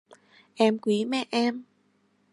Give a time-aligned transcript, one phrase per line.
[0.55, 1.63] Em quý mẹ em